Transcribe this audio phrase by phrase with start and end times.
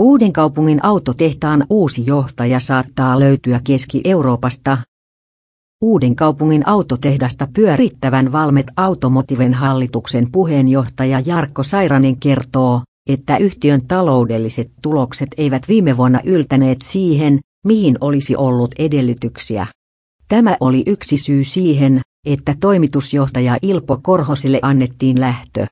[0.00, 4.78] Uudenkaupungin autotehtaan uusi johtaja saattaa löytyä Keski-Euroopasta.
[5.82, 15.62] Uudenkaupungin autotehdasta pyörittävän Valmet Automotiven hallituksen puheenjohtaja Jarkko Sairanen kertoo, että yhtiön taloudelliset tulokset eivät
[15.68, 19.66] viime vuonna yltäneet siihen, mihin olisi ollut edellytyksiä.
[20.28, 25.66] Tämä oli yksi syy siihen, että toimitusjohtaja Ilpo Korhosille annettiin lähtö.